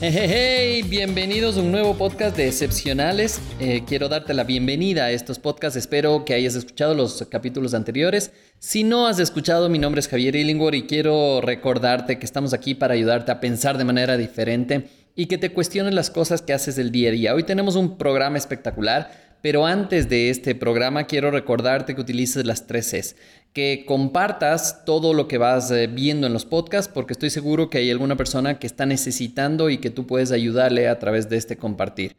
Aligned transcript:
Hey, 0.00 0.12
hey, 0.14 0.28
hey, 0.30 0.82
bienvenidos 0.88 1.56
a 1.56 1.60
un 1.60 1.72
nuevo 1.72 1.98
podcast 1.98 2.36
de 2.36 2.46
Excepcionales. 2.46 3.40
Eh, 3.58 3.82
quiero 3.84 4.08
darte 4.08 4.32
la 4.32 4.44
bienvenida 4.44 5.06
a 5.06 5.10
estos 5.10 5.40
podcasts. 5.40 5.76
Espero 5.76 6.24
que 6.24 6.34
hayas 6.34 6.54
escuchado 6.54 6.94
los 6.94 7.26
capítulos 7.28 7.74
anteriores. 7.74 8.30
Si 8.60 8.84
no 8.84 9.08
has 9.08 9.18
escuchado, 9.18 9.68
mi 9.68 9.80
nombre 9.80 9.98
es 9.98 10.06
Javier 10.06 10.36
Illingworth 10.36 10.76
y 10.76 10.82
quiero 10.86 11.40
recordarte 11.40 12.20
que 12.20 12.26
estamos 12.26 12.54
aquí 12.54 12.76
para 12.76 12.94
ayudarte 12.94 13.32
a 13.32 13.40
pensar 13.40 13.76
de 13.76 13.84
manera 13.86 14.16
diferente 14.16 14.86
y 15.16 15.26
que 15.26 15.36
te 15.36 15.50
cuestiones 15.50 15.92
las 15.92 16.10
cosas 16.10 16.42
que 16.42 16.52
haces 16.52 16.78
el 16.78 16.92
día 16.92 17.08
a 17.08 17.12
día. 17.12 17.34
Hoy 17.34 17.42
tenemos 17.42 17.74
un 17.74 17.98
programa 17.98 18.38
espectacular 18.38 19.10
pero 19.40 19.66
antes 19.66 20.08
de 20.08 20.30
este 20.30 20.54
programa 20.54 21.04
quiero 21.04 21.30
recordarte 21.30 21.94
que 21.94 22.00
utilices 22.00 22.44
las 22.44 22.66
tres 22.66 22.90
Cs, 22.90 23.16
que 23.58 23.82
compartas 23.84 24.84
todo 24.84 25.12
lo 25.14 25.26
que 25.26 25.36
vas 25.36 25.72
eh, 25.72 25.88
viendo 25.88 26.28
en 26.28 26.32
los 26.32 26.44
podcasts, 26.44 26.88
porque 26.94 27.12
estoy 27.12 27.28
seguro 27.28 27.70
que 27.70 27.78
hay 27.78 27.90
alguna 27.90 28.16
persona 28.16 28.60
que 28.60 28.68
está 28.68 28.86
necesitando 28.86 29.68
y 29.68 29.78
que 29.78 29.90
tú 29.90 30.06
puedes 30.06 30.30
ayudarle 30.30 30.86
a 30.86 31.00
través 31.00 31.28
de 31.28 31.38
este 31.38 31.56
compartir. 31.56 32.14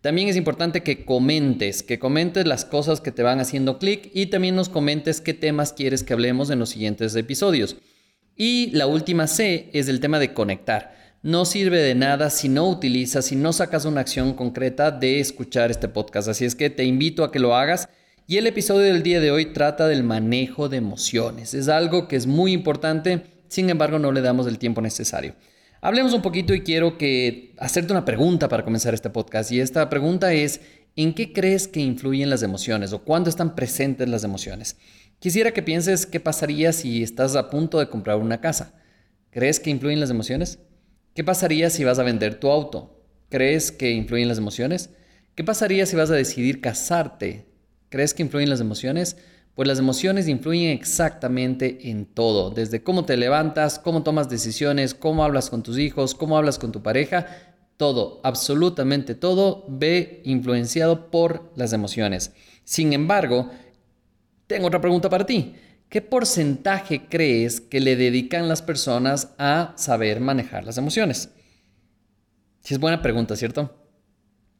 También 0.00 0.26
es 0.26 0.34
importante 0.34 0.82
que 0.82 1.04
comentes, 1.04 1.84
que 1.84 2.00
comentes 2.00 2.44
las 2.44 2.64
cosas 2.64 3.00
que 3.00 3.12
te 3.12 3.22
van 3.22 3.38
haciendo 3.38 3.78
clic 3.78 4.10
y 4.12 4.26
también 4.26 4.56
nos 4.56 4.68
comentes 4.68 5.20
qué 5.20 5.32
temas 5.32 5.72
quieres 5.72 6.02
que 6.02 6.12
hablemos 6.12 6.50
en 6.50 6.58
los 6.58 6.70
siguientes 6.70 7.14
episodios. 7.14 7.76
Y 8.34 8.72
la 8.72 8.88
última 8.88 9.28
C 9.28 9.70
es 9.72 9.86
el 9.86 10.00
tema 10.00 10.18
de 10.18 10.34
conectar 10.34 10.98
no 11.22 11.44
sirve 11.44 11.82
de 11.82 11.94
nada 11.94 12.30
si 12.30 12.48
no 12.48 12.66
utilizas, 12.68 13.26
si 13.26 13.36
no 13.36 13.52
sacas 13.52 13.84
una 13.84 14.00
acción 14.00 14.32
concreta 14.32 14.90
de 14.90 15.20
escuchar 15.20 15.70
este 15.70 15.86
podcast. 15.86 16.28
Así 16.28 16.46
es 16.46 16.54
que 16.54 16.70
te 16.70 16.84
invito 16.84 17.24
a 17.24 17.30
que 17.30 17.38
lo 17.38 17.54
hagas. 17.54 17.90
Y 18.30 18.38
el 18.38 18.46
episodio 18.46 18.92
del 18.92 19.02
día 19.02 19.18
de 19.18 19.32
hoy 19.32 19.46
trata 19.46 19.88
del 19.88 20.04
manejo 20.04 20.68
de 20.68 20.76
emociones. 20.76 21.52
Es 21.52 21.66
algo 21.66 22.06
que 22.06 22.14
es 22.14 22.28
muy 22.28 22.52
importante, 22.52 23.24
sin 23.48 23.68
embargo 23.70 23.98
no 23.98 24.12
le 24.12 24.20
damos 24.20 24.46
el 24.46 24.60
tiempo 24.60 24.80
necesario. 24.80 25.34
Hablemos 25.80 26.12
un 26.12 26.22
poquito 26.22 26.54
y 26.54 26.60
quiero 26.60 26.96
que 26.96 27.56
hacerte 27.58 27.92
una 27.92 28.04
pregunta 28.04 28.48
para 28.48 28.62
comenzar 28.62 28.94
este 28.94 29.10
podcast. 29.10 29.50
Y 29.50 29.58
esta 29.58 29.90
pregunta 29.90 30.32
es, 30.32 30.60
¿en 30.94 31.12
qué 31.12 31.32
crees 31.32 31.66
que 31.66 31.80
influyen 31.80 32.30
las 32.30 32.44
emociones 32.44 32.92
o 32.92 33.02
cuándo 33.02 33.28
están 33.28 33.56
presentes 33.56 34.08
las 34.08 34.22
emociones? 34.22 34.76
Quisiera 35.18 35.50
que 35.50 35.64
pienses 35.64 36.06
qué 36.06 36.20
pasaría 36.20 36.72
si 36.72 37.02
estás 37.02 37.34
a 37.34 37.50
punto 37.50 37.80
de 37.80 37.88
comprar 37.88 38.18
una 38.18 38.40
casa. 38.40 38.80
¿Crees 39.32 39.58
que 39.58 39.70
influyen 39.70 39.98
las 39.98 40.10
emociones? 40.10 40.60
¿Qué 41.16 41.24
pasaría 41.24 41.68
si 41.68 41.82
vas 41.82 41.98
a 41.98 42.04
vender 42.04 42.38
tu 42.38 42.48
auto? 42.48 43.02
¿Crees 43.28 43.72
que 43.72 43.90
influyen 43.90 44.28
las 44.28 44.38
emociones? 44.38 44.90
¿Qué 45.34 45.42
pasaría 45.42 45.84
si 45.84 45.96
vas 45.96 46.12
a 46.12 46.14
decidir 46.14 46.60
casarte? 46.60 47.49
¿Crees 47.90 48.14
que 48.14 48.22
influyen 48.22 48.48
las 48.48 48.60
emociones? 48.60 49.16
Pues 49.54 49.68
las 49.68 49.78
emociones 49.78 50.28
influyen 50.28 50.70
exactamente 50.70 51.90
en 51.90 52.06
todo, 52.06 52.50
desde 52.50 52.82
cómo 52.82 53.04
te 53.04 53.16
levantas, 53.16 53.78
cómo 53.78 54.02
tomas 54.02 54.30
decisiones, 54.30 54.94
cómo 54.94 55.24
hablas 55.24 55.50
con 55.50 55.62
tus 55.62 55.76
hijos, 55.76 56.14
cómo 56.14 56.38
hablas 56.38 56.58
con 56.58 56.72
tu 56.72 56.82
pareja, 56.82 57.26
todo, 57.76 58.20
absolutamente 58.24 59.14
todo 59.14 59.66
ve 59.68 60.22
influenciado 60.24 61.10
por 61.10 61.52
las 61.56 61.72
emociones. 61.72 62.32
Sin 62.64 62.92
embargo, 62.92 63.50
tengo 64.46 64.68
otra 64.68 64.80
pregunta 64.80 65.10
para 65.10 65.26
ti. 65.26 65.54
¿Qué 65.88 66.00
porcentaje 66.00 67.08
crees 67.08 67.60
que 67.60 67.80
le 67.80 67.96
dedican 67.96 68.48
las 68.48 68.62
personas 68.62 69.34
a 69.38 69.74
saber 69.76 70.20
manejar 70.20 70.64
las 70.64 70.78
emociones? 70.78 71.30
Si 72.60 72.74
es 72.74 72.80
buena 72.80 73.02
pregunta, 73.02 73.34
¿cierto? 73.34 73.74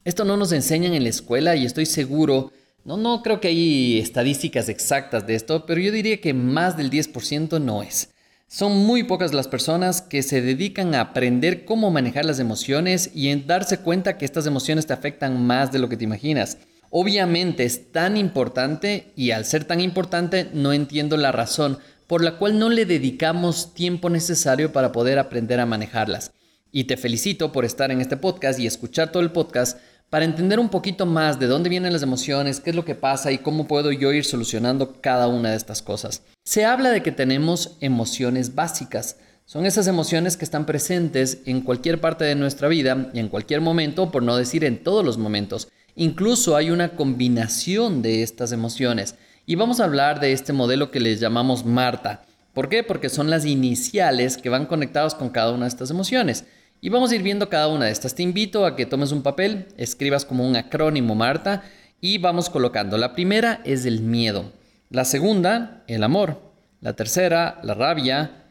Esto 0.03 0.25
no 0.25 0.35
nos 0.35 0.51
enseñan 0.51 0.93
en 0.93 1.03
la 1.03 1.09
escuela 1.09 1.55
y 1.55 1.65
estoy 1.65 1.85
seguro, 1.85 2.51
no, 2.83 2.97
no 2.97 3.21
creo 3.21 3.39
que 3.39 3.49
hay 3.49 3.99
estadísticas 3.99 4.69
exactas 4.69 5.27
de 5.27 5.35
esto, 5.35 5.65
pero 5.65 5.79
yo 5.79 5.91
diría 5.91 6.19
que 6.19 6.33
más 6.33 6.77
del 6.77 6.89
10% 6.89 7.61
no 7.61 7.83
es. 7.83 8.09
Son 8.47 8.85
muy 8.85 9.03
pocas 9.03 9.33
las 9.33 9.47
personas 9.47 10.01
que 10.01 10.23
se 10.23 10.41
dedican 10.41 10.93
a 10.93 11.01
aprender 11.01 11.63
cómo 11.63 11.89
manejar 11.89 12.25
las 12.25 12.39
emociones 12.39 13.11
y 13.13 13.29
en 13.29 13.47
darse 13.47 13.77
cuenta 13.77 14.17
que 14.17 14.25
estas 14.25 14.45
emociones 14.45 14.87
te 14.87 14.93
afectan 14.93 15.45
más 15.45 15.71
de 15.71 15.79
lo 15.79 15.87
que 15.87 15.95
te 15.95 16.03
imaginas. 16.03 16.57
Obviamente 16.89 17.63
es 17.63 17.93
tan 17.93 18.17
importante 18.17 19.13
y 19.15 19.31
al 19.31 19.45
ser 19.45 19.63
tan 19.63 19.79
importante 19.79 20.49
no 20.53 20.73
entiendo 20.73 21.15
la 21.15 21.31
razón 21.31 21.79
por 22.07 22.21
la 22.21 22.37
cual 22.37 22.59
no 22.59 22.69
le 22.69 22.85
dedicamos 22.85 23.73
tiempo 23.73 24.09
necesario 24.09 24.73
para 24.73 24.91
poder 24.91 25.17
aprender 25.17 25.61
a 25.61 25.65
manejarlas. 25.65 26.33
Y 26.69 26.83
te 26.83 26.97
felicito 26.97 27.53
por 27.53 27.63
estar 27.63 27.91
en 27.91 28.01
este 28.01 28.17
podcast 28.17 28.59
y 28.59 28.67
escuchar 28.67 29.13
todo 29.13 29.23
el 29.23 29.31
podcast 29.31 29.77
para 30.11 30.25
entender 30.25 30.59
un 30.59 30.67
poquito 30.67 31.05
más 31.05 31.39
de 31.39 31.47
dónde 31.47 31.69
vienen 31.69 31.93
las 31.93 32.03
emociones, 32.03 32.59
qué 32.59 32.71
es 32.71 32.75
lo 32.75 32.83
que 32.83 32.95
pasa 32.95 33.31
y 33.31 33.37
cómo 33.37 33.65
puedo 33.65 33.93
yo 33.93 34.11
ir 34.11 34.25
solucionando 34.25 34.99
cada 34.99 35.29
una 35.29 35.51
de 35.51 35.55
estas 35.55 35.81
cosas. 35.81 36.21
Se 36.43 36.65
habla 36.65 36.89
de 36.89 37.01
que 37.01 37.13
tenemos 37.13 37.77
emociones 37.79 38.53
básicas. 38.53 39.15
Son 39.45 39.65
esas 39.65 39.87
emociones 39.87 40.35
que 40.35 40.43
están 40.43 40.65
presentes 40.65 41.39
en 41.45 41.61
cualquier 41.61 42.01
parte 42.01 42.25
de 42.25 42.35
nuestra 42.35 42.67
vida 42.67 43.09
y 43.13 43.19
en 43.19 43.29
cualquier 43.29 43.61
momento, 43.61 44.11
por 44.11 44.21
no 44.21 44.35
decir 44.35 44.65
en 44.65 44.83
todos 44.83 45.05
los 45.05 45.17
momentos. 45.17 45.69
Incluso 45.95 46.57
hay 46.57 46.71
una 46.71 46.89
combinación 46.89 48.01
de 48.01 48.21
estas 48.21 48.51
emociones. 48.51 49.15
Y 49.45 49.55
vamos 49.55 49.79
a 49.79 49.85
hablar 49.85 50.19
de 50.19 50.33
este 50.33 50.51
modelo 50.51 50.91
que 50.91 50.99
les 50.99 51.21
llamamos 51.21 51.65
Marta. 51.65 52.23
¿Por 52.53 52.67
qué? 52.67 52.83
Porque 52.83 53.07
son 53.07 53.29
las 53.29 53.45
iniciales 53.45 54.35
que 54.35 54.49
van 54.49 54.65
conectadas 54.65 55.15
con 55.15 55.29
cada 55.29 55.53
una 55.53 55.63
de 55.63 55.69
estas 55.69 55.89
emociones. 55.89 56.43
Y 56.83 56.89
vamos 56.89 57.11
a 57.11 57.15
ir 57.15 57.21
viendo 57.21 57.47
cada 57.47 57.67
una 57.67 57.85
de 57.85 57.91
estas. 57.91 58.15
Te 58.15 58.23
invito 58.23 58.65
a 58.65 58.75
que 58.75 58.87
tomes 58.87 59.11
un 59.11 59.21
papel, 59.21 59.67
escribas 59.77 60.25
como 60.25 60.47
un 60.47 60.55
acrónimo 60.55 61.13
Marta 61.13 61.63
y 62.01 62.17
vamos 62.17 62.49
colocando. 62.49 62.97
La 62.97 63.13
primera 63.13 63.61
es 63.65 63.85
el 63.85 64.01
miedo. 64.01 64.51
La 64.89 65.05
segunda, 65.05 65.83
el 65.85 66.03
amor. 66.03 66.41
La 66.79 66.95
tercera, 66.95 67.59
la 67.61 67.75
rabia. 67.75 68.45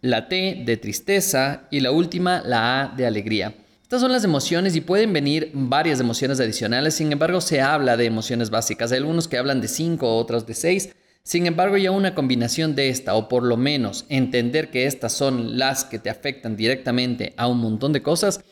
La 0.00 0.28
T 0.28 0.62
de 0.64 0.78
tristeza. 0.78 1.64
Y 1.70 1.80
la 1.80 1.90
última, 1.90 2.42
la 2.42 2.80
A 2.80 2.88
de 2.88 3.06
alegría. 3.06 3.54
Estas 3.82 4.00
son 4.00 4.12
las 4.12 4.24
emociones 4.24 4.74
y 4.76 4.80
pueden 4.80 5.12
venir 5.12 5.50
varias 5.52 6.00
emociones 6.00 6.40
adicionales, 6.40 6.94
sin 6.94 7.12
embargo 7.12 7.42
se 7.42 7.60
habla 7.60 7.98
de 7.98 8.06
emociones 8.06 8.48
básicas. 8.48 8.90
Hay 8.92 8.98
algunos 8.98 9.28
que 9.28 9.36
hablan 9.36 9.60
de 9.60 9.68
5, 9.68 10.16
otros 10.16 10.46
de 10.46 10.54
6. 10.54 10.96
Sin 11.26 11.46
embargo, 11.46 11.78
ya 11.78 11.90
una 11.90 12.14
combinación 12.14 12.74
de 12.74 12.90
esta, 12.90 13.14
o 13.14 13.28
por 13.28 13.44
lo 13.44 13.56
menos 13.56 14.04
entender 14.10 14.70
que 14.70 14.86
estas 14.86 15.14
son 15.14 15.56
las 15.58 15.84
que 15.84 15.98
te 15.98 16.10
afectan 16.10 16.54
directamente 16.54 17.32
a 17.38 17.46
un 17.46 17.60
montón 17.60 17.94
de 17.94 18.02
cosas, 18.02 18.44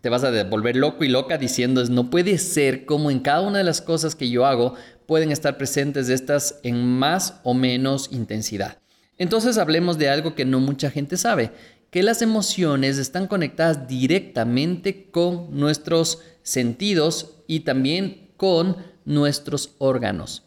te 0.00 0.08
vas 0.08 0.24
a 0.24 0.42
volver 0.42 0.74
loco 0.74 1.04
y 1.04 1.08
loca 1.08 1.38
diciendo, 1.38 1.84
no 1.84 2.10
puede 2.10 2.38
ser 2.38 2.84
como 2.84 3.12
en 3.12 3.20
cada 3.20 3.42
una 3.42 3.58
de 3.58 3.64
las 3.64 3.80
cosas 3.80 4.16
que 4.16 4.28
yo 4.28 4.44
hago 4.44 4.74
pueden 5.06 5.30
estar 5.30 5.56
presentes 5.56 6.08
estas 6.08 6.58
en 6.64 6.84
más 6.84 7.40
o 7.44 7.54
menos 7.54 8.08
intensidad. 8.10 8.78
Entonces 9.18 9.56
hablemos 9.56 9.96
de 9.96 10.08
algo 10.08 10.34
que 10.34 10.44
no 10.44 10.58
mucha 10.58 10.90
gente 10.90 11.16
sabe 11.16 11.52
que 11.90 12.02
las 12.02 12.22
emociones 12.22 12.98
están 12.98 13.28
conectadas 13.28 13.86
directamente 13.86 15.10
con 15.12 15.56
nuestros 15.56 16.22
sentidos 16.42 17.36
y 17.46 17.60
también 17.60 18.32
con 18.36 18.76
nuestros 19.04 19.76
órganos. 19.78 20.45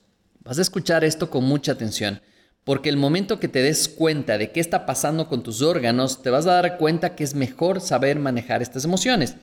Vas 0.50 0.58
a 0.58 0.64
escuchar 0.64 1.04
esto 1.04 1.30
con 1.30 1.44
mucha 1.44 1.74
atención, 1.74 2.22
porque 2.64 2.90
el 2.90 2.98
momento 2.98 3.40
que 3.40 3.48
te 3.48 3.62
des 3.62 3.88
cuenta 3.88 4.40
de 4.40 4.52
qué 4.52 4.60
está 4.60 4.88
pasando 4.88 5.28
con 5.28 5.44
tus 5.44 5.62
órganos, 5.62 6.24
te 6.24 6.32
vas 6.32 6.48
a 6.48 6.54
dar 6.54 6.80
cuenta 6.80 7.14
que 7.14 7.24
es 7.24 7.36
mejor 7.36 7.82
saber 7.82 8.18
manejar 8.18 8.64
estas 8.64 8.84
emociones. 8.84 9.36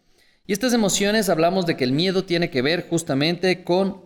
Y 0.48 0.52
estas 0.52 0.72
emociones 0.72 1.28
hablamos 1.28 1.64
de 1.64 1.76
que 1.76 1.84
el 1.84 1.92
miedo 1.92 2.24
tiene 2.24 2.50
que 2.50 2.60
ver 2.60 2.88
justamente 2.90 3.62
con 3.62 4.00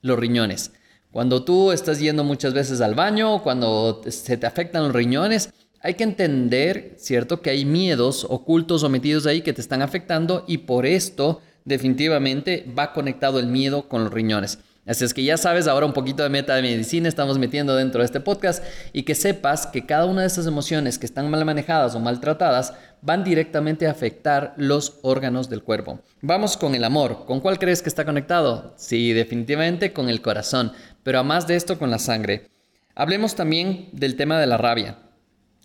los 0.00 0.18
riñones. 0.18 0.72
Cuando 1.12 1.44
tú 1.44 1.70
estás 1.70 2.00
yendo 2.00 2.24
muchas 2.24 2.54
veces 2.54 2.80
al 2.80 2.96
baño, 2.96 3.44
cuando 3.44 4.02
se 4.08 4.36
te 4.36 4.44
afectan 4.44 4.82
los 4.82 4.92
riñones, 4.92 5.50
hay 5.78 5.94
que 5.94 6.02
entender, 6.02 6.96
¿cierto? 6.98 7.40
Que 7.40 7.50
hay 7.50 7.64
miedos 7.64 8.26
ocultos 8.28 8.82
o 8.82 8.88
metidos 8.88 9.26
ahí 9.26 9.42
que 9.42 9.52
te 9.52 9.60
están 9.60 9.80
afectando 9.80 10.44
y 10.48 10.58
por 10.58 10.86
esto 10.86 11.40
definitivamente 11.64 12.66
va 12.76 12.92
conectado 12.92 13.38
el 13.38 13.46
miedo 13.46 13.88
con 13.88 14.02
los 14.02 14.12
riñones. 14.12 14.58
Así 14.84 15.04
es 15.04 15.14
que 15.14 15.22
ya 15.22 15.36
sabes 15.36 15.68
ahora 15.68 15.86
un 15.86 15.92
poquito 15.92 16.24
de 16.24 16.28
meta 16.28 16.56
de 16.56 16.62
medicina 16.62 17.08
estamos 17.08 17.38
metiendo 17.38 17.76
dentro 17.76 18.00
de 18.00 18.04
este 18.04 18.18
podcast 18.18 18.64
y 18.92 19.04
que 19.04 19.14
sepas 19.14 19.68
que 19.68 19.86
cada 19.86 20.06
una 20.06 20.22
de 20.22 20.26
estas 20.26 20.48
emociones 20.48 20.98
que 20.98 21.06
están 21.06 21.30
mal 21.30 21.44
manejadas 21.44 21.94
o 21.94 22.00
maltratadas 22.00 22.74
van 23.00 23.22
directamente 23.22 23.86
a 23.86 23.92
afectar 23.92 24.54
los 24.56 24.98
órganos 25.02 25.48
del 25.48 25.62
cuerpo. 25.62 26.00
Vamos 26.20 26.56
con 26.56 26.74
el 26.74 26.82
amor. 26.82 27.26
¿Con 27.26 27.38
cuál 27.38 27.60
crees 27.60 27.80
que 27.80 27.88
está 27.88 28.04
conectado? 28.04 28.74
Sí, 28.76 29.12
definitivamente 29.12 29.92
con 29.92 30.08
el 30.08 30.20
corazón, 30.20 30.72
pero 31.04 31.20
a 31.20 31.22
más 31.22 31.46
de 31.46 31.54
esto 31.54 31.78
con 31.78 31.92
la 31.92 32.00
sangre. 32.00 32.50
Hablemos 32.96 33.36
también 33.36 33.88
del 33.92 34.16
tema 34.16 34.40
de 34.40 34.48
la 34.48 34.56
rabia. 34.56 34.98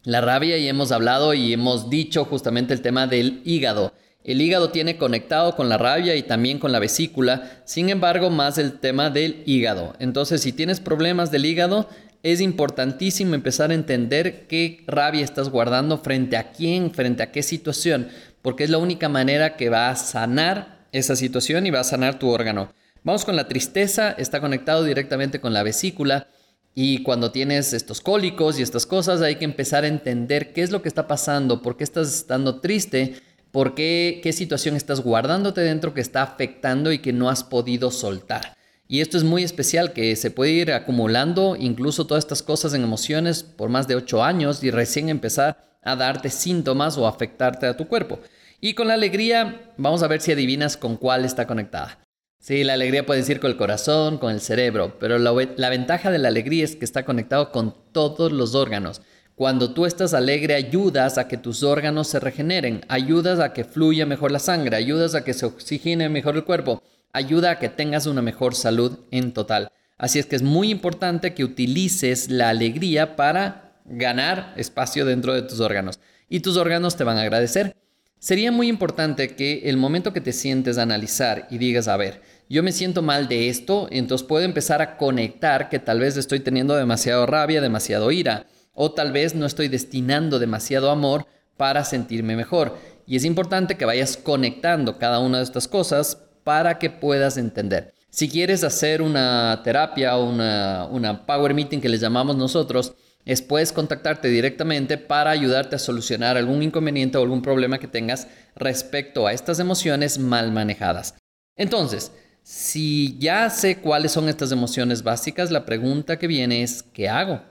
La 0.04 0.22
rabia 0.22 0.58
y 0.58 0.70
hemos 0.70 0.92
hablado 0.92 1.34
y 1.34 1.54
hemos 1.54 1.90
dicho 1.90 2.24
justamente 2.24 2.74
el 2.74 2.82
tema 2.82 3.08
del 3.08 3.42
hígado. 3.46 3.94
El 4.28 4.42
hígado 4.42 4.72
tiene 4.72 4.98
conectado 4.98 5.56
con 5.56 5.70
la 5.70 5.78
rabia 5.78 6.18
y 6.18 6.22
también 6.22 6.60
con 6.60 6.74
la 6.74 6.80
vesícula, 6.80 7.62
sin 7.64 7.88
embargo 7.88 8.30
más 8.30 8.58
el 8.58 8.74
tema 8.74 9.10
del 9.10 9.42
hígado. 9.46 9.96
Entonces 10.00 10.42
si 10.42 10.52
tienes 10.52 10.82
problemas 10.82 11.32
del 11.32 11.46
hígado, 11.46 11.88
es 12.24 12.42
importantísimo 12.42 13.36
empezar 13.36 13.72
a 13.72 13.74
entender 13.74 14.46
qué 14.48 14.84
rabia 14.86 15.24
estás 15.24 15.48
guardando 15.48 15.98
frente 16.00 16.36
a 16.36 16.52
quién, 16.52 16.92
frente 16.92 17.24
a 17.24 17.32
qué 17.32 17.42
situación, 17.42 18.10
porque 18.42 18.66
es 18.66 18.70
la 18.70 18.80
única 18.80 19.08
manera 19.08 19.56
que 19.56 19.70
va 19.70 19.90
a 19.90 19.96
sanar 19.96 20.88
esa 20.92 21.16
situación 21.16 21.66
y 21.66 21.72
va 21.72 21.80
a 21.80 21.86
sanar 21.86 22.20
tu 22.20 22.28
órgano. 22.28 22.74
Vamos 23.04 23.24
con 23.24 23.38
la 23.38 23.48
tristeza, 23.48 24.12
está 24.12 24.42
conectado 24.42 24.84
directamente 24.84 25.40
con 25.40 25.54
la 25.54 25.64
vesícula. 25.64 26.28
Y 26.76 27.02
cuando 27.04 27.32
tienes 27.32 27.72
estos 27.72 28.02
cólicos 28.02 28.60
y 28.60 28.62
estas 28.62 28.86
cosas, 28.86 29.22
hay 29.22 29.38
que 29.38 29.46
empezar 29.46 29.86
a 29.86 29.88
entender 29.88 30.52
qué 30.52 30.64
es 30.64 30.72
lo 30.72 30.82
que 30.82 30.90
está 30.90 31.08
pasando, 31.08 31.62
por 31.62 31.78
qué 31.78 31.86
estás 31.86 32.14
estando 32.14 32.60
triste, 32.60 33.16
por 33.52 33.76
qué, 33.76 34.20
qué 34.24 34.34
situación 34.34 34.76
estás 34.76 35.02
guardándote 35.02 35.62
dentro 35.62 35.94
que 35.94 36.02
está 36.02 36.24
afectando 36.24 36.92
y 36.92 37.00
que 37.00 37.14
no 37.14 37.30
has 37.30 37.44
podido 37.44 37.92
soltar. 37.92 38.58
Y 38.88 39.02
esto 39.02 39.18
es 39.18 39.24
muy 39.24 39.44
especial, 39.44 39.92
que 39.92 40.16
se 40.16 40.32
puede 40.32 40.52
ir 40.52 40.72
acumulando 40.72 41.58
incluso 41.60 42.08
todas 42.08 42.24
estas 42.24 42.42
cosas 42.42 42.74
en 42.74 42.84
emociones 42.84 43.44
por 43.44 43.70
más 43.70 43.88
de 43.88 43.96
ocho 43.96 44.24
años 44.24 44.64
y 44.64 44.72
recién 44.72 45.10
empezar 45.10 45.78
a 45.84 45.96
darte 45.96 46.30
síntomas 46.30 46.98
o 46.98 47.06
afectarte 47.06 47.66
a 47.66 47.76
tu 47.76 47.88
cuerpo. 47.88 48.20
Y 48.62 48.74
con 48.74 48.88
la 48.88 48.94
alegría, 48.94 49.74
vamos 49.78 50.04
a 50.04 50.08
ver 50.08 50.22
si 50.22 50.32
adivinas 50.32 50.78
con 50.78 50.96
cuál 50.98 51.26
está 51.26 51.46
conectada. 51.46 52.00
Sí, 52.40 52.64
la 52.64 52.74
alegría 52.74 53.06
puede 53.06 53.30
ir 53.30 53.40
con 53.40 53.52
el 53.52 53.58
corazón, 53.58 54.20
con 54.20 54.32
el 54.32 54.42
cerebro, 54.42 54.98
pero 55.00 55.18
la, 55.20 55.34
la, 55.58 55.70
ventaja 55.70 56.12
de 56.12 56.20
la 56.20 56.30
alegría 56.30 56.64
es 56.64 56.76
que 56.76 56.86
está 56.86 57.04
conectado 57.04 57.52
con 57.52 57.76
todos 57.92 58.32
los 58.32 58.56
órganos. 58.56 59.02
Cuando 59.38 59.72
tú 59.72 59.86
estás 59.86 60.16
alegre, 60.16 60.56
ayudas 60.56 61.20
a 61.20 61.28
que 61.28 61.38
tus 61.38 61.62
órganos 61.62 62.08
se 62.08 62.20
regeneren, 62.20 62.82
ayudas 62.88 63.40
a 63.40 63.54
que 63.54 63.66
fluya 63.66 64.08
mejor 64.08 64.32
la 64.32 64.40
sangre, 64.40 64.76
ayudas 64.76 65.14
a 65.14 65.24
que 65.24 65.36
se 65.36 65.46
oxigene 65.46 66.10
mejor 66.10 66.38
el 66.38 66.44
cuerpo, 66.44 66.82
ayuda 67.14 67.52
a 67.52 67.60
que 67.60 67.70
tengas 67.70 68.08
una 68.08 68.24
mejor 68.24 68.56
salud 68.56 68.98
en 69.12 69.34
total. 69.34 69.70
Así 70.00 70.18
es 70.18 70.26
que 70.26 70.38
es 70.38 70.42
muy 70.42 70.72
importante 70.72 71.36
que 71.36 71.44
utilices 71.44 72.32
la 72.32 72.50
alegría 72.50 73.16
para 73.16 73.80
ganar 73.86 74.56
espacio 74.58 75.06
dentro 75.06 75.36
de 75.36 75.44
tus 75.44 75.60
órganos 75.60 76.00
y 76.28 76.40
tus 76.40 76.58
órganos 76.58 76.96
te 76.96 77.04
van 77.04 77.20
a 77.20 77.22
agradecer. 77.22 77.78
Sería 78.18 78.52
muy 78.52 78.68
importante 78.68 79.36
que 79.36 79.70
el 79.70 79.78
momento 79.78 80.14
que 80.14 80.22
te 80.22 80.34
sientes 80.34 80.80
a 80.80 80.82
analizar 80.82 81.48
y 81.52 81.60
digas, 81.60 81.88
a 81.88 81.96
ver, 81.96 82.24
yo 82.50 82.64
me 82.64 82.72
siento 82.72 83.04
mal 83.04 83.28
de 83.28 83.50
esto, 83.50 83.88
entonces 83.92 84.26
puedo 84.28 84.46
empezar 84.46 84.82
a 84.82 84.98
conectar 84.98 85.70
que 85.70 85.78
tal 85.78 86.00
vez 86.00 86.18
estoy 86.18 86.40
teniendo 86.40 86.76
demasiado 86.76 87.28
rabia, 87.28 87.62
demasiado 87.62 88.12
ira, 88.12 88.48
o 88.80 88.92
tal 88.92 89.12
vez 89.12 89.34
no 89.34 89.48
estoy 89.48 89.70
destinando 89.70 90.38
demasiado 90.38 90.92
amor 90.92 91.26
para 91.58 91.84
sentirme 91.84 92.36
mejor. 92.36 92.78
Y 93.08 93.16
es 93.16 93.26
importante 93.26 93.76
que 93.76 93.86
vayas 93.86 94.18
conectando 94.18 95.00
cada 95.00 95.18
una 95.18 95.40
de 95.40 95.44
estas 95.44 95.68
cosas 95.68 96.20
para 96.44 96.78
que 96.78 96.92
puedas 96.92 97.38
entender. 97.38 97.92
Si 98.12 98.30
quieres 98.30 98.64
hacer 98.64 99.02
una 99.02 99.62
terapia 99.64 100.16
o 100.16 100.30
una, 100.30 100.88
una 100.92 101.26
power 101.26 101.56
meeting 101.56 101.80
que 101.80 101.90
le 101.90 101.98
llamamos 101.98 102.38
nosotros, 102.38 102.94
es 103.26 103.42
puedes 103.42 103.74
contactarte 103.74 104.28
directamente 104.28 105.00
para 105.00 105.32
ayudarte 105.32 105.76
a 105.76 105.80
solucionar 105.80 106.38
algún 106.38 106.62
inconveniente 106.62 107.18
o 107.18 107.24
algún 107.24 107.42
problema 107.42 107.80
que 107.80 107.88
tengas 107.88 108.28
respecto 108.56 109.26
a 109.26 109.34
estas 109.34 109.60
emociones 109.60 110.20
mal 110.20 110.52
manejadas. 110.52 111.16
Entonces, 111.56 112.12
si 112.44 113.18
ya 113.18 113.50
sé 113.50 113.80
cuáles 113.80 114.12
son 114.12 114.30
estas 114.30 114.52
emociones 114.52 115.02
básicas, 115.02 115.50
la 115.50 115.66
pregunta 115.66 116.20
que 116.20 116.28
viene 116.28 116.62
es, 116.62 116.84
¿qué 116.84 117.10
hago? 117.10 117.42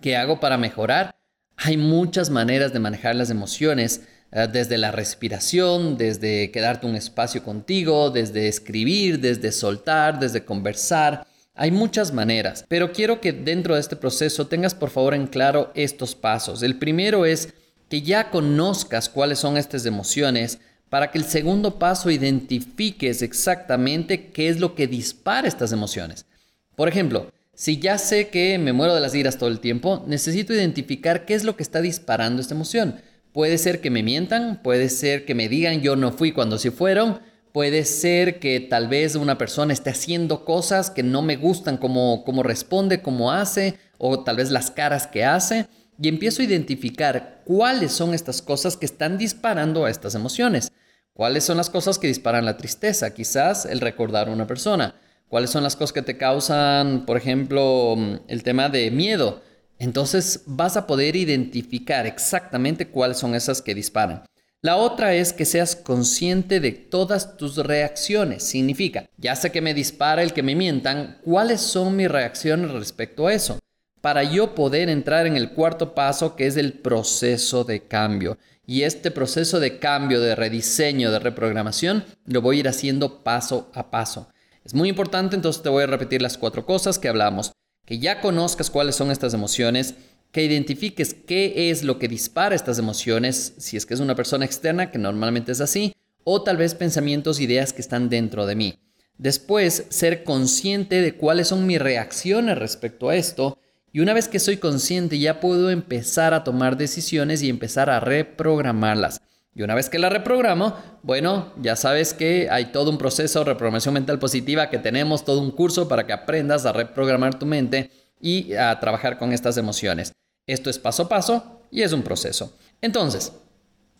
¿Qué 0.00 0.16
hago 0.16 0.40
para 0.40 0.56
mejorar? 0.56 1.14
Hay 1.56 1.76
muchas 1.76 2.30
maneras 2.30 2.72
de 2.72 2.78
manejar 2.78 3.14
las 3.14 3.28
emociones, 3.28 4.02
eh, 4.32 4.48
desde 4.50 4.78
la 4.78 4.92
respiración, 4.92 5.98
desde 5.98 6.50
quedarte 6.50 6.86
un 6.86 6.96
espacio 6.96 7.42
contigo, 7.42 8.10
desde 8.10 8.48
escribir, 8.48 9.20
desde 9.20 9.52
soltar, 9.52 10.18
desde 10.18 10.44
conversar. 10.44 11.26
Hay 11.54 11.70
muchas 11.70 12.14
maneras, 12.14 12.64
pero 12.68 12.92
quiero 12.92 13.20
que 13.20 13.32
dentro 13.32 13.74
de 13.74 13.80
este 13.80 13.96
proceso 13.96 14.46
tengas 14.46 14.74
por 14.74 14.88
favor 14.88 15.12
en 15.12 15.26
claro 15.26 15.70
estos 15.74 16.14
pasos. 16.14 16.62
El 16.62 16.78
primero 16.78 17.26
es 17.26 17.52
que 17.90 18.00
ya 18.00 18.30
conozcas 18.30 19.10
cuáles 19.10 19.38
son 19.38 19.58
estas 19.58 19.84
emociones, 19.84 20.60
para 20.88 21.10
que 21.10 21.18
el 21.18 21.24
segundo 21.24 21.78
paso 21.78 22.10
identifiques 22.10 23.22
exactamente 23.22 24.30
qué 24.30 24.48
es 24.48 24.58
lo 24.58 24.74
que 24.74 24.88
dispara 24.88 25.46
estas 25.46 25.72
emociones. 25.72 26.26
Por 26.74 26.88
ejemplo, 26.88 27.30
si 27.60 27.78
ya 27.78 27.98
sé 27.98 28.28
que 28.28 28.58
me 28.58 28.72
muero 28.72 28.94
de 28.94 29.02
las 29.02 29.14
iras 29.14 29.36
todo 29.36 29.50
el 29.50 29.60
tiempo, 29.60 30.02
necesito 30.06 30.54
identificar 30.54 31.26
qué 31.26 31.34
es 31.34 31.44
lo 31.44 31.56
que 31.56 31.62
está 31.62 31.82
disparando 31.82 32.40
esta 32.40 32.54
emoción. 32.54 33.02
Puede 33.34 33.58
ser 33.58 33.82
que 33.82 33.90
me 33.90 34.02
mientan, 34.02 34.62
puede 34.62 34.88
ser 34.88 35.26
que 35.26 35.34
me 35.34 35.46
digan 35.50 35.82
yo 35.82 35.94
no 35.94 36.10
fui 36.10 36.32
cuando 36.32 36.56
sí 36.56 36.70
fueron, 36.70 37.20
puede 37.52 37.84
ser 37.84 38.38
que 38.38 38.60
tal 38.60 38.88
vez 38.88 39.14
una 39.14 39.36
persona 39.36 39.74
esté 39.74 39.90
haciendo 39.90 40.46
cosas 40.46 40.88
que 40.88 41.02
no 41.02 41.20
me 41.20 41.36
gustan 41.36 41.76
como, 41.76 42.24
como 42.24 42.42
responde, 42.42 43.02
como 43.02 43.30
hace, 43.30 43.78
o 43.98 44.24
tal 44.24 44.36
vez 44.36 44.50
las 44.50 44.70
caras 44.70 45.06
que 45.06 45.26
hace, 45.26 45.66
y 46.00 46.08
empiezo 46.08 46.40
a 46.40 46.46
identificar 46.46 47.42
cuáles 47.44 47.92
son 47.92 48.14
estas 48.14 48.40
cosas 48.40 48.78
que 48.78 48.86
están 48.86 49.18
disparando 49.18 49.84
a 49.84 49.90
estas 49.90 50.14
emociones. 50.14 50.72
¿Cuáles 51.12 51.44
son 51.44 51.58
las 51.58 51.68
cosas 51.68 51.98
que 51.98 52.06
disparan 52.06 52.46
la 52.46 52.56
tristeza? 52.56 53.12
Quizás 53.12 53.66
el 53.66 53.82
recordar 53.82 54.30
a 54.30 54.32
una 54.32 54.46
persona. 54.46 54.94
¿Cuáles 55.30 55.50
son 55.50 55.62
las 55.62 55.76
cosas 55.76 55.92
que 55.92 56.02
te 56.02 56.16
causan, 56.16 57.06
por 57.06 57.16
ejemplo, 57.16 57.96
el 58.26 58.42
tema 58.42 58.68
de 58.68 58.90
miedo? 58.90 59.40
Entonces 59.78 60.42
vas 60.44 60.76
a 60.76 60.88
poder 60.88 61.14
identificar 61.14 62.04
exactamente 62.04 62.88
cuáles 62.88 63.18
son 63.18 63.36
esas 63.36 63.62
que 63.62 63.76
disparan. 63.76 64.24
La 64.60 64.74
otra 64.74 65.14
es 65.14 65.32
que 65.32 65.44
seas 65.44 65.76
consciente 65.76 66.58
de 66.58 66.72
todas 66.72 67.36
tus 67.36 67.58
reacciones. 67.58 68.42
Significa, 68.42 69.08
ya 69.18 69.36
sé 69.36 69.52
que 69.52 69.60
me 69.60 69.72
dispara 69.72 70.24
el 70.24 70.32
que 70.32 70.42
me 70.42 70.56
mientan, 70.56 71.20
¿cuáles 71.22 71.60
son 71.60 71.94
mis 71.94 72.10
reacciones 72.10 72.72
respecto 72.72 73.28
a 73.28 73.32
eso? 73.32 73.60
Para 74.00 74.24
yo 74.24 74.56
poder 74.56 74.88
entrar 74.88 75.28
en 75.28 75.36
el 75.36 75.52
cuarto 75.52 75.94
paso 75.94 76.34
que 76.34 76.48
es 76.48 76.56
el 76.56 76.72
proceso 76.72 77.62
de 77.62 77.86
cambio. 77.86 78.36
Y 78.66 78.82
este 78.82 79.12
proceso 79.12 79.60
de 79.60 79.78
cambio, 79.78 80.20
de 80.20 80.34
rediseño, 80.34 81.12
de 81.12 81.20
reprogramación, 81.20 82.04
lo 82.26 82.42
voy 82.42 82.56
a 82.56 82.60
ir 82.60 82.68
haciendo 82.68 83.22
paso 83.22 83.70
a 83.74 83.92
paso. 83.92 84.28
Es 84.64 84.74
muy 84.74 84.88
importante, 84.88 85.36
entonces 85.36 85.62
te 85.62 85.68
voy 85.68 85.84
a 85.84 85.86
repetir 85.86 86.22
las 86.22 86.36
cuatro 86.36 86.66
cosas 86.66 86.98
que 86.98 87.08
hablamos. 87.08 87.52
Que 87.86 87.98
ya 87.98 88.20
conozcas 88.20 88.70
cuáles 88.70 88.94
son 88.94 89.10
estas 89.10 89.34
emociones, 89.34 89.94
que 90.32 90.44
identifiques 90.44 91.14
qué 91.14 91.70
es 91.70 91.82
lo 91.82 91.98
que 91.98 92.08
dispara 92.08 92.54
estas 92.54 92.78
emociones, 92.78 93.54
si 93.58 93.76
es 93.76 93.86
que 93.86 93.94
es 93.94 94.00
una 94.00 94.14
persona 94.14 94.44
externa, 94.44 94.90
que 94.90 94.98
normalmente 94.98 95.52
es 95.52 95.60
así, 95.60 95.94
o 96.24 96.42
tal 96.42 96.56
vez 96.56 96.74
pensamientos, 96.74 97.40
ideas 97.40 97.72
que 97.72 97.80
están 97.80 98.08
dentro 98.08 98.46
de 98.46 98.54
mí. 98.54 98.78
Después, 99.18 99.86
ser 99.88 100.24
consciente 100.24 101.02
de 101.02 101.16
cuáles 101.16 101.48
son 101.48 101.66
mis 101.66 101.80
reacciones 101.80 102.56
respecto 102.58 103.08
a 103.08 103.16
esto 103.16 103.58
y 103.92 104.00
una 104.00 104.14
vez 104.14 104.28
que 104.28 104.38
soy 104.38 104.58
consciente 104.58 105.18
ya 105.18 105.40
puedo 105.40 105.70
empezar 105.70 106.32
a 106.32 106.44
tomar 106.44 106.76
decisiones 106.76 107.42
y 107.42 107.48
empezar 107.48 107.90
a 107.90 108.00
reprogramarlas. 108.00 109.20
Y 109.54 109.62
una 109.62 109.74
vez 109.74 109.90
que 109.90 109.98
la 109.98 110.08
reprogramo, 110.08 110.76
bueno, 111.02 111.52
ya 111.60 111.76
sabes 111.76 112.14
que 112.14 112.48
hay 112.50 112.66
todo 112.66 112.90
un 112.90 112.98
proceso 112.98 113.40
de 113.40 113.46
reprogramación 113.46 113.94
mental 113.94 114.18
positiva 114.18 114.70
que 114.70 114.78
tenemos 114.78 115.24
todo 115.24 115.40
un 115.40 115.50
curso 115.50 115.88
para 115.88 116.06
que 116.06 116.12
aprendas 116.12 116.66
a 116.66 116.72
reprogramar 116.72 117.38
tu 117.38 117.46
mente 117.46 117.90
y 118.20 118.54
a 118.54 118.78
trabajar 118.78 119.18
con 119.18 119.32
estas 119.32 119.56
emociones. 119.56 120.12
Esto 120.46 120.70
es 120.70 120.78
paso 120.78 121.04
a 121.04 121.08
paso 121.08 121.62
y 121.70 121.82
es 121.82 121.92
un 121.92 122.02
proceso. 122.02 122.56
Entonces, 122.80 123.32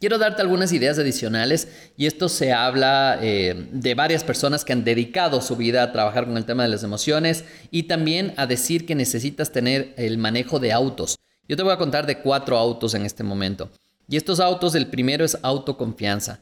Quiero 0.01 0.17
darte 0.17 0.41
algunas 0.41 0.73
ideas 0.73 0.99
adicionales 0.99 1.69
y 1.99 2.07
esto 2.07 2.31
se 2.31 2.55
habla 2.55 3.19
eh, 3.21 3.69
de 3.71 3.95
varias 3.95 4.25
personas 4.25 4.65
que 4.65 4.73
han 4.73 4.83
dedicado 4.83 5.43
su 5.43 5.57
vida 5.57 5.83
a 5.83 5.93
trabajar 5.93 6.25
con 6.25 6.39
el 6.39 6.47
tema 6.47 6.63
de 6.63 6.71
las 6.71 6.83
emociones 6.83 7.45
y 7.71 7.83
también 7.83 8.33
a 8.39 8.47
decir 8.47 8.87
que 8.87 8.95
necesitas 8.95 9.53
tener 9.53 9.93
el 9.99 10.17
manejo 10.17 10.59
de 10.59 10.73
autos. 10.73 11.17
Yo 11.47 11.55
te 11.55 11.63
voy 11.63 11.73
a 11.73 11.77
contar 11.77 12.07
de 12.07 12.17
cuatro 12.17 12.57
autos 12.57 12.95
en 12.95 13.05
este 13.05 13.23
momento. 13.23 13.69
Y 14.11 14.17
estos 14.17 14.41
autos, 14.41 14.75
el 14.75 14.89
primero 14.89 15.25
es 15.25 15.39
autoconfianza. 15.41 16.41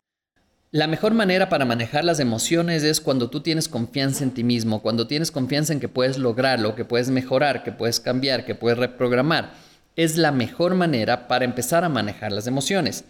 La 0.70 0.86
mejor 0.86 1.12
manera 1.12 1.50
para 1.50 1.66
manejar 1.66 2.02
las 2.02 2.18
emociones 2.18 2.82
es 2.82 2.98
cuando 2.98 3.28
tú 3.28 3.42
tienes 3.42 3.68
confianza 3.68 4.24
en 4.24 4.30
ti 4.30 4.42
mismo, 4.42 4.80
cuando 4.80 5.06
tienes 5.06 5.30
confianza 5.30 5.74
en 5.74 5.80
que 5.80 5.90
puedes 5.90 6.16
lograrlo, 6.16 6.74
que 6.74 6.86
puedes 6.86 7.10
mejorar, 7.10 7.62
que 7.64 7.72
puedes 7.72 8.00
cambiar, 8.00 8.46
que 8.46 8.54
puedes 8.54 8.78
reprogramar. 8.78 9.52
Es 9.96 10.16
la 10.16 10.32
mejor 10.32 10.76
manera 10.76 11.28
para 11.28 11.44
empezar 11.44 11.84
a 11.84 11.90
manejar 11.90 12.32
las 12.32 12.46
emociones. 12.46 13.04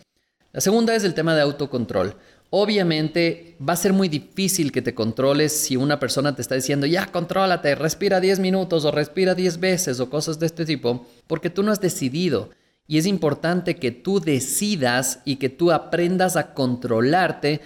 La 0.52 0.60
segunda 0.60 0.92
es 0.96 1.04
el 1.04 1.14
tema 1.14 1.36
de 1.36 1.42
autocontrol. 1.42 2.16
Obviamente 2.50 3.56
va 3.66 3.74
a 3.74 3.76
ser 3.76 3.92
muy 3.92 4.08
difícil 4.08 4.72
que 4.72 4.82
te 4.82 4.94
controles 4.94 5.52
si 5.52 5.76
una 5.76 6.00
persona 6.00 6.34
te 6.34 6.42
está 6.42 6.56
diciendo, 6.56 6.84
ya, 6.84 7.06
contrólate, 7.06 7.76
respira 7.76 8.18
10 8.18 8.40
minutos 8.40 8.84
o 8.84 8.90
respira 8.90 9.36
10 9.36 9.60
veces 9.60 10.00
o 10.00 10.10
cosas 10.10 10.40
de 10.40 10.46
este 10.46 10.64
tipo, 10.66 11.06
porque 11.28 11.48
tú 11.48 11.62
no 11.62 11.70
has 11.70 11.80
decidido. 11.80 12.50
Y 12.90 12.96
es 12.96 13.06
importante 13.06 13.76
que 13.76 13.92
tú 13.92 14.18
decidas 14.18 15.20
y 15.26 15.36
que 15.36 15.50
tú 15.50 15.70
aprendas 15.70 16.36
a 16.36 16.54
controlarte 16.54 17.60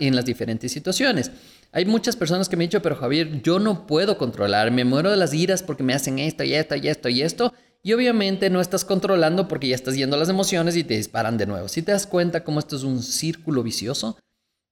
en 0.00 0.16
las 0.16 0.24
diferentes 0.24 0.72
situaciones. 0.72 1.30
Hay 1.72 1.84
muchas 1.84 2.16
personas 2.16 2.48
que 2.48 2.56
me 2.56 2.64
han 2.64 2.70
dicho, 2.70 2.82
pero 2.82 2.96
Javier, 2.96 3.42
yo 3.42 3.58
no 3.58 3.86
puedo 3.86 4.16
controlar, 4.16 4.70
me 4.70 4.84
muero 4.84 5.10
de 5.10 5.18
las 5.18 5.34
iras 5.34 5.62
porque 5.62 5.82
me 5.82 5.92
hacen 5.92 6.18
esto 6.18 6.42
y 6.42 6.54
esto 6.54 6.74
y 6.76 6.88
esto 6.88 7.08
y 7.10 7.22
esto, 7.22 7.52
y 7.82 7.92
obviamente 7.92 8.48
no 8.48 8.60
estás 8.60 8.84
controlando 8.84 9.46
porque 9.46 9.68
ya 9.68 9.74
estás 9.74 9.94
yendo 9.94 10.16
las 10.16 10.30
emociones 10.30 10.74
y 10.76 10.84
te 10.84 10.96
disparan 10.96 11.36
de 11.36 11.46
nuevo. 11.46 11.68
Si 11.68 11.82
te 11.82 11.92
das 11.92 12.06
cuenta 12.06 12.42
cómo 12.42 12.58
esto 12.58 12.76
es 12.76 12.82
un 12.82 13.02
círculo 13.02 13.62
vicioso, 13.62 14.16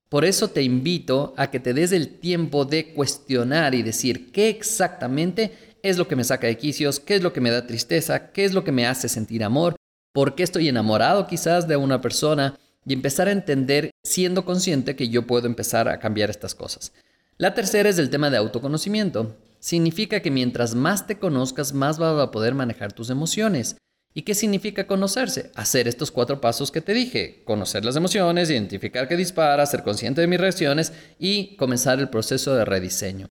por 0.09 0.25
eso 0.25 0.49
te 0.49 0.63
invito 0.63 1.35
a 1.37 1.51
que 1.51 1.61
te 1.61 1.75
des 1.75 1.93
el 1.93 2.19
tiempo 2.19 2.65
de 2.65 2.95
cuestionar 2.95 3.75
y 3.75 3.83
decir 3.83 4.33
qué 4.33 4.49
exactamente 4.49 5.53
es 5.83 5.99
lo 5.99 6.09
que 6.09 6.17
me 6.17 6.25
saca 6.25 6.47
de 6.47 6.57
quicios, 6.57 7.01
qué 7.01 7.17
es 7.17 7.23
lo 7.23 7.33
que 7.33 7.41
me 7.41 7.51
da 7.51 7.67
tristeza, 7.67 8.31
qué 8.33 8.45
es 8.45 8.53
lo 8.53 8.65
que 8.65 8.73
me 8.73 8.87
hace 8.87 9.09
sentir 9.09 9.45
amor, 9.45 9.77
por 10.13 10.35
qué 10.35 10.43
estoy 10.43 10.69
enamorado 10.69 11.27
quizás 11.27 11.69
de 11.69 11.77
una 11.77 12.01
persona 12.01 12.59
y 12.87 12.93
empezar 12.93 13.29
a 13.29 13.33
entender 13.33 13.91
siendo 14.03 14.45
consciente 14.45 14.97
que 14.97 15.09
yo 15.09 15.27
puedo 15.27 15.47
empezar 15.47 15.89
a 15.89 15.99
cambiar 15.99 16.31
estas 16.31 16.55
cosas. 16.55 16.93
La 17.37 17.55
tercera 17.55 17.89
es 17.89 17.99
el 17.99 18.11
tema 18.11 18.31
de 18.31 18.37
autoconocimiento. 18.37 19.37
Significa 19.61 20.21
que 20.21 20.31
mientras 20.31 20.75
más 20.75 21.07
te 21.07 21.19
conozcas, 21.19 21.73
más 21.73 21.99
vas 21.99 22.19
a 22.21 22.31
poder 22.31 22.55
manejar 22.55 22.93
tus 22.93 23.11
emociones. 23.11 23.77
¿Y 24.13 24.23
qué 24.23 24.35
significa 24.35 24.87
conocerse? 24.87 25.53
Hacer 25.55 25.87
estos 25.87 26.11
cuatro 26.11 26.41
pasos 26.41 26.71
que 26.71 26.81
te 26.81 26.95
dije. 26.95 27.43
Conocer 27.45 27.85
las 27.85 27.97
emociones, 27.97 28.51
identificar 28.51 29.07
qué 29.07 29.17
dispara, 29.17 29.65
ser 29.67 29.83
consciente 29.83 30.21
de 30.21 30.27
mis 30.27 30.41
reacciones 30.41 30.93
y 31.19 31.57
comenzar 31.57 32.01
el 32.01 32.09
proceso 32.09 32.55
de 32.55 32.65
rediseño. 32.65 33.29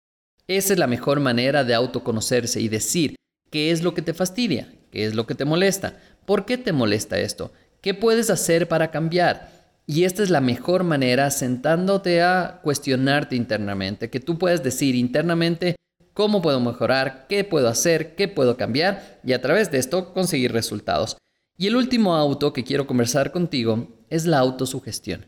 Esa 0.48 0.74
es 0.74 0.80
la 0.80 0.88
mejor 0.88 1.20
manera 1.20 1.64
de 1.64 1.76
autoconocerse 1.76 2.62
y 2.62 2.70
decir 2.70 3.16
qué 3.52 3.72
es 3.72 3.84
lo 3.84 3.94
que 3.94 4.02
te 4.02 4.14
fastidia, 4.14 4.74
qué 4.92 5.06
es 5.06 5.14
lo 5.14 5.28
que 5.28 5.36
te 5.36 5.46
molesta, 5.46 6.00
por 6.30 6.46
qué 6.46 6.60
te 6.60 6.74
molesta 6.74 7.18
esto, 7.18 7.52
qué 7.82 7.96
puedes 7.96 8.30
hacer 8.30 8.68
para 8.68 8.92
cambiar. 8.92 9.50
Y 9.88 10.04
esta 10.04 10.22
es 10.22 10.30
la 10.30 10.42
mejor 10.42 10.84
manera 10.84 11.32
sentándote 11.32 12.22
a 12.22 12.60
cuestionarte 12.62 13.36
internamente, 13.36 14.12
que 14.12 14.20
tú 14.20 14.38
puedes 14.38 14.62
decir 14.62 14.94
internamente, 14.94 15.76
cómo 16.14 16.44
puedo 16.44 16.60
mejorar, 16.60 17.26
qué 17.28 17.44
puedo 17.44 17.68
hacer, 17.68 18.14
qué 18.14 18.28
puedo 18.28 18.58
cambiar 18.58 19.20
y 19.24 19.34
a 19.34 19.42
través 19.42 19.72
de 19.72 19.80
esto 19.80 20.14
conseguir 20.14 20.52
resultados. 20.52 21.18
Y 21.58 21.66
el 21.66 21.76
último 21.76 22.14
auto 22.14 22.54
que 22.54 22.64
quiero 22.64 22.86
conversar 22.86 23.32
contigo 23.32 23.88
es 24.12 24.28
la 24.28 24.38
autosugestión. 24.38 25.26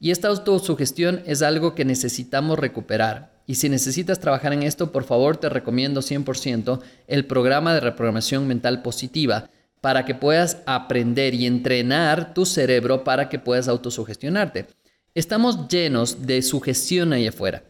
Y 0.00 0.10
esta 0.10 0.26
autosugestión 0.26 1.22
es 1.26 1.42
algo 1.42 1.76
que 1.76 1.84
necesitamos 1.84 2.58
recuperar. 2.58 3.40
Y 3.46 3.54
si 3.54 3.68
necesitas 3.68 4.18
trabajar 4.18 4.52
en 4.52 4.64
esto, 4.64 4.90
por 4.90 5.04
favor 5.04 5.36
te 5.36 5.48
recomiendo 5.48 6.00
100% 6.00 6.80
el 7.06 7.26
programa 7.26 7.72
de 7.72 7.78
reprogramación 7.78 8.48
mental 8.48 8.82
positiva 8.82 9.48
para 9.80 10.04
que 10.04 10.14
puedas 10.14 10.58
aprender 10.66 11.34
y 11.34 11.46
entrenar 11.46 12.34
tu 12.34 12.46
cerebro 12.46 13.04
para 13.04 13.28
que 13.28 13.38
puedas 13.38 13.68
autosugestionarte. 13.68 14.66
Estamos 15.14 15.68
llenos 15.68 16.26
de 16.26 16.42
sugestión 16.42 17.12
ahí 17.12 17.26
afuera 17.26 17.64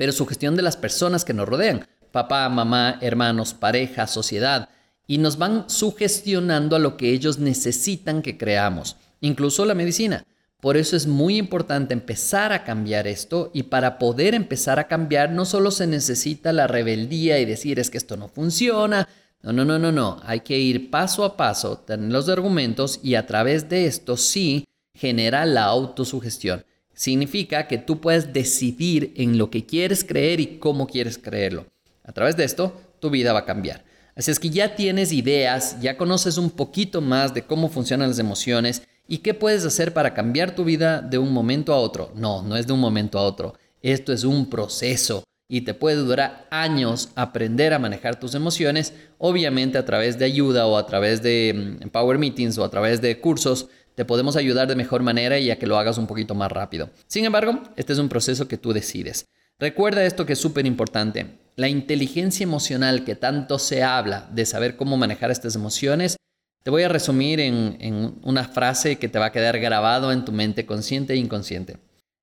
pero 0.00 0.12
sugestión 0.12 0.56
de 0.56 0.62
las 0.62 0.78
personas 0.78 1.26
que 1.26 1.34
nos 1.34 1.46
rodean, 1.46 1.86
papá, 2.10 2.48
mamá, 2.48 2.96
hermanos, 3.02 3.52
pareja, 3.52 4.06
sociedad, 4.06 4.70
y 5.06 5.18
nos 5.18 5.36
van 5.36 5.68
sugestionando 5.68 6.74
a 6.74 6.78
lo 6.78 6.96
que 6.96 7.10
ellos 7.10 7.38
necesitan 7.38 8.22
que 8.22 8.38
creamos, 8.38 8.96
incluso 9.20 9.66
la 9.66 9.74
medicina. 9.74 10.24
Por 10.62 10.78
eso 10.78 10.96
es 10.96 11.06
muy 11.06 11.36
importante 11.36 11.92
empezar 11.92 12.54
a 12.54 12.64
cambiar 12.64 13.06
esto 13.06 13.50
y 13.52 13.64
para 13.64 13.98
poder 13.98 14.34
empezar 14.34 14.78
a 14.78 14.88
cambiar 14.88 15.32
no 15.32 15.44
solo 15.44 15.70
se 15.70 15.86
necesita 15.86 16.54
la 16.54 16.66
rebeldía 16.66 17.38
y 17.38 17.44
decir 17.44 17.78
es 17.78 17.90
que 17.90 17.98
esto 17.98 18.16
no 18.16 18.28
funciona, 18.28 19.06
no, 19.42 19.52
no, 19.52 19.64
no, 19.64 19.78
no, 19.78 19.90
no, 19.90 20.20
hay 20.22 20.40
que 20.40 20.58
ir 20.58 20.90
paso 20.90 21.24
a 21.24 21.36
paso, 21.36 21.78
tener 21.78 22.12
los 22.12 22.28
argumentos 22.28 23.00
y 23.02 23.14
a 23.14 23.26
través 23.26 23.70
de 23.70 23.86
esto 23.86 24.18
sí 24.18 24.66
genera 24.94 25.46
la 25.46 25.64
autosugestión. 25.64 26.66
Significa 26.92 27.66
que 27.66 27.78
tú 27.78 28.02
puedes 28.02 28.34
decidir 28.34 29.14
en 29.16 29.38
lo 29.38 29.48
que 29.48 29.64
quieres 29.64 30.04
creer 30.04 30.40
y 30.40 30.58
cómo 30.58 30.86
quieres 30.86 31.16
creerlo. 31.16 31.64
A 32.04 32.12
través 32.12 32.36
de 32.36 32.44
esto, 32.44 32.78
tu 33.00 33.08
vida 33.08 33.32
va 33.32 33.40
a 33.40 33.44
cambiar. 33.46 33.82
Así 34.14 34.30
es 34.30 34.38
que 34.38 34.50
ya 34.50 34.76
tienes 34.76 35.10
ideas, 35.10 35.80
ya 35.80 35.96
conoces 35.96 36.36
un 36.36 36.50
poquito 36.50 37.00
más 37.00 37.32
de 37.32 37.42
cómo 37.42 37.70
funcionan 37.70 38.10
las 38.10 38.18
emociones 38.18 38.82
y 39.08 39.18
qué 39.18 39.32
puedes 39.32 39.64
hacer 39.64 39.94
para 39.94 40.12
cambiar 40.12 40.54
tu 40.54 40.64
vida 40.64 41.00
de 41.00 41.16
un 41.16 41.32
momento 41.32 41.72
a 41.72 41.78
otro. 41.78 42.12
No, 42.14 42.42
no 42.42 42.58
es 42.58 42.66
de 42.66 42.74
un 42.74 42.80
momento 42.80 43.18
a 43.18 43.22
otro. 43.22 43.54
Esto 43.80 44.12
es 44.12 44.24
un 44.24 44.50
proceso 44.50 45.24
y 45.50 45.62
te 45.62 45.74
puede 45.74 45.96
durar 45.96 46.46
años 46.50 47.10
aprender 47.16 47.74
a 47.74 47.80
manejar 47.80 48.20
tus 48.20 48.36
emociones, 48.36 48.94
obviamente 49.18 49.78
a 49.78 49.84
través 49.84 50.16
de 50.16 50.24
ayuda 50.24 50.66
o 50.68 50.78
a 50.78 50.86
través 50.86 51.22
de 51.22 51.78
mm, 51.82 51.88
Power 51.88 52.18
Meetings 52.18 52.56
o 52.56 52.64
a 52.64 52.70
través 52.70 53.00
de 53.00 53.20
cursos 53.20 53.66
te 53.96 54.04
podemos 54.04 54.36
ayudar 54.36 54.68
de 54.68 54.76
mejor 54.76 55.02
manera 55.02 55.40
y 55.40 55.50
a 55.50 55.58
que 55.58 55.66
lo 55.66 55.76
hagas 55.76 55.98
un 55.98 56.06
poquito 56.06 56.36
más 56.36 56.52
rápido. 56.52 56.88
Sin 57.08 57.24
embargo, 57.24 57.64
este 57.76 57.92
es 57.92 57.98
un 57.98 58.08
proceso 58.08 58.46
que 58.46 58.56
tú 58.56 58.72
decides. 58.72 59.26
Recuerda 59.58 60.04
esto 60.04 60.24
que 60.24 60.34
es 60.34 60.38
súper 60.38 60.66
importante. 60.66 61.38
La 61.56 61.68
inteligencia 61.68 62.44
emocional 62.44 63.04
que 63.04 63.16
tanto 63.16 63.58
se 63.58 63.82
habla 63.82 64.30
de 64.32 64.46
saber 64.46 64.76
cómo 64.76 64.96
manejar 64.96 65.32
estas 65.32 65.56
emociones, 65.56 66.16
te 66.62 66.70
voy 66.70 66.84
a 66.84 66.88
resumir 66.88 67.40
en, 67.40 67.76
en 67.80 68.14
una 68.22 68.44
frase 68.44 68.98
que 68.98 69.08
te 69.08 69.18
va 69.18 69.26
a 69.26 69.32
quedar 69.32 69.58
grabado 69.58 70.12
en 70.12 70.24
tu 70.24 70.30
mente 70.30 70.64
consciente 70.64 71.14
e 71.14 71.16
inconsciente. 71.16 71.78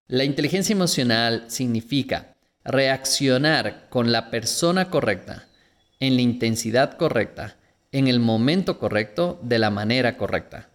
La 0.07 0.23
inteligencia 0.23 0.73
emocional 0.73 1.43
significa 1.47 2.36
reaccionar 2.67 3.87
con 3.89 4.11
la 4.11 4.29
persona 4.29 4.89
correcta, 4.89 5.45
en 5.99 6.15
la 6.15 6.21
intensidad 6.21 6.97
correcta, 6.97 7.55
en 7.91 8.07
el 8.07 8.19
momento 8.19 8.77
correcto, 8.77 9.39
de 9.41 9.57
la 9.57 9.69
manera 9.69 10.17
correcta. 10.17 10.69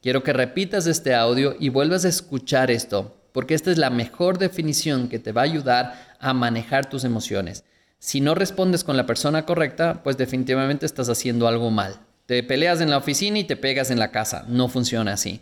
Quiero 0.00 0.22
que 0.22 0.32
repitas 0.32 0.86
este 0.86 1.14
audio 1.14 1.56
y 1.58 1.68
vuelvas 1.68 2.04
a 2.04 2.08
escuchar 2.08 2.70
esto, 2.70 3.16
porque 3.32 3.54
esta 3.54 3.70
es 3.70 3.78
la 3.78 3.90
mejor 3.90 4.38
definición 4.38 5.08
que 5.08 5.18
te 5.18 5.32
va 5.32 5.42
a 5.42 5.44
ayudar 5.44 6.16
a 6.20 6.32
manejar 6.32 6.88
tus 6.88 7.04
emociones. 7.04 7.64
Si 7.98 8.20
no 8.20 8.34
respondes 8.34 8.84
con 8.84 8.96
la 8.96 9.06
persona 9.06 9.44
correcta, 9.44 10.02
pues 10.02 10.16
definitivamente 10.16 10.86
estás 10.86 11.08
haciendo 11.08 11.48
algo 11.48 11.70
mal. 11.70 11.96
Te 12.26 12.42
peleas 12.42 12.80
en 12.80 12.90
la 12.90 12.98
oficina 12.98 13.38
y 13.38 13.44
te 13.44 13.56
pegas 13.56 13.90
en 13.90 13.98
la 13.98 14.10
casa. 14.10 14.44
No 14.48 14.68
funciona 14.68 15.12
así. 15.12 15.40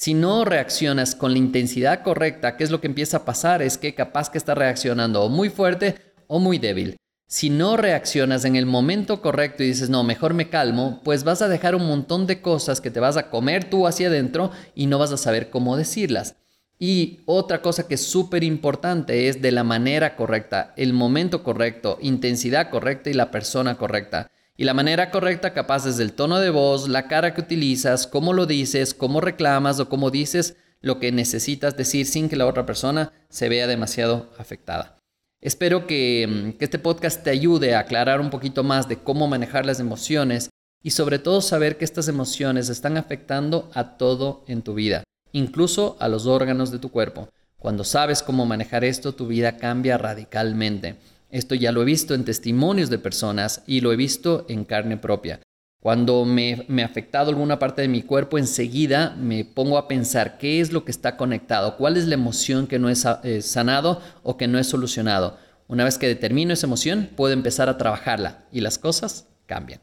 Si 0.00 0.14
no 0.14 0.46
reaccionas 0.46 1.14
con 1.14 1.32
la 1.32 1.38
intensidad 1.38 2.02
correcta, 2.02 2.56
¿qué 2.56 2.64
es 2.64 2.70
lo 2.70 2.80
que 2.80 2.86
empieza 2.86 3.18
a 3.18 3.24
pasar? 3.26 3.60
Es 3.60 3.76
que 3.76 3.94
capaz 3.94 4.30
que 4.30 4.38
estás 4.38 4.56
reaccionando 4.56 5.22
o 5.22 5.28
muy 5.28 5.50
fuerte 5.50 5.96
o 6.26 6.38
muy 6.38 6.56
débil. 6.56 6.96
Si 7.26 7.50
no 7.50 7.76
reaccionas 7.76 8.46
en 8.46 8.56
el 8.56 8.64
momento 8.64 9.20
correcto 9.20 9.62
y 9.62 9.66
dices, 9.66 9.90
no, 9.90 10.02
mejor 10.02 10.32
me 10.32 10.48
calmo, 10.48 11.02
pues 11.04 11.22
vas 11.22 11.42
a 11.42 11.48
dejar 11.48 11.74
un 11.74 11.86
montón 11.86 12.26
de 12.26 12.40
cosas 12.40 12.80
que 12.80 12.90
te 12.90 12.98
vas 12.98 13.18
a 13.18 13.28
comer 13.28 13.68
tú 13.68 13.86
hacia 13.86 14.08
adentro 14.08 14.52
y 14.74 14.86
no 14.86 14.98
vas 14.98 15.12
a 15.12 15.18
saber 15.18 15.50
cómo 15.50 15.76
decirlas. 15.76 16.34
Y 16.78 17.20
otra 17.26 17.60
cosa 17.60 17.86
que 17.86 17.96
es 17.96 18.02
súper 18.02 18.42
importante 18.42 19.28
es 19.28 19.42
de 19.42 19.52
la 19.52 19.64
manera 19.64 20.16
correcta, 20.16 20.72
el 20.78 20.94
momento 20.94 21.42
correcto, 21.42 21.98
intensidad 22.00 22.70
correcta 22.70 23.10
y 23.10 23.12
la 23.12 23.30
persona 23.30 23.76
correcta. 23.76 24.30
Y 24.60 24.64
la 24.64 24.74
manera 24.74 25.10
correcta 25.10 25.54
capaz 25.54 25.86
es 25.86 25.98
el 26.00 26.12
tono 26.12 26.38
de 26.38 26.50
voz, 26.50 26.86
la 26.86 27.08
cara 27.08 27.32
que 27.32 27.40
utilizas, 27.40 28.06
cómo 28.06 28.34
lo 28.34 28.44
dices, 28.44 28.92
cómo 28.92 29.22
reclamas 29.22 29.80
o 29.80 29.88
cómo 29.88 30.10
dices 30.10 30.58
lo 30.82 31.00
que 31.00 31.12
necesitas 31.12 31.78
decir 31.78 32.04
sin 32.04 32.28
que 32.28 32.36
la 32.36 32.46
otra 32.46 32.66
persona 32.66 33.10
se 33.30 33.48
vea 33.48 33.66
demasiado 33.66 34.30
afectada. 34.36 34.98
Espero 35.40 35.80
mm, 35.80 35.86
que, 35.86 36.56
este 36.60 36.78
podcast 36.78 37.24
te 37.24 37.30
ayude 37.30 37.74
a 37.74 37.78
aclarar 37.78 38.20
un 38.20 38.28
poquito 38.28 38.62
más 38.62 38.86
de 38.86 38.98
cómo 38.98 39.28
manejar 39.28 39.64
las 39.64 39.80
emociones 39.80 40.50
y 40.82 40.90
sobre 40.90 41.18
todo 41.18 41.40
saber 41.40 41.78
que 41.78 41.86
estas 41.86 42.08
emociones 42.08 42.68
están 42.68 42.98
afectando 42.98 43.70
a 43.72 43.96
todo 43.96 44.44
en 44.46 44.60
tu 44.60 44.74
vida, 44.74 45.04
incluso 45.32 45.96
a 46.00 46.08
los 46.08 46.26
órganos 46.26 46.70
de 46.70 46.78
tu 46.78 46.90
cuerpo. 46.90 47.30
Cuando 47.58 47.82
sabes 47.82 48.22
cómo 48.22 48.44
manejar 48.44 48.84
esto, 48.84 49.14
tu 49.14 49.26
vida 49.26 49.56
cambia 49.56 49.96
radicalmente. 49.96 50.96
Esto 51.30 51.54
ya 51.54 51.72
lo 51.72 51.82
he 51.82 51.84
visto 51.84 52.14
en 52.14 52.24
testimonios 52.24 52.90
de 52.90 52.98
personas 52.98 53.62
y 53.66 53.80
lo 53.80 53.92
he 53.92 53.96
visto 53.96 54.46
en 54.48 54.64
carne 54.64 54.96
propia. 54.96 55.40
Cuando 55.80 56.26
me, 56.26 56.66
ha 56.82 56.84
afectado 56.84 57.30
alguna 57.30 57.58
parte 57.58 57.80
de 57.80 57.88
mi 57.88 58.02
cuerpo, 58.02 58.36
enseguida 58.36 59.16
me 59.18 59.46
pongo 59.46 59.78
a 59.78 59.88
pensar 59.88 60.36
qué 60.36 60.60
es 60.60 60.72
lo 60.72 60.84
que 60.84 60.90
está 60.90 61.16
conectado, 61.16 61.76
cuál 61.78 61.96
es 61.96 62.06
la 62.06 62.14
emoción 62.14 62.66
que 62.66 62.78
no 62.78 62.90
es 62.90 63.06
eh, 63.22 63.40
sanado 63.40 64.02
o 64.22 64.36
que 64.36 64.46
no 64.46 64.58
es 64.58 64.66
solucionado. 64.66 65.38
Una 65.68 65.84
vez 65.84 65.96
que 65.96 66.08
determino 66.08 66.52
esa 66.52 66.66
emoción, 66.66 67.08
puedo 67.16 67.32
empezar 67.32 67.68
a 67.70 67.78
trabajarla 67.78 68.44
y 68.52 68.60
las 68.60 68.76
cosas 68.76 69.28
cambian. 69.46 69.80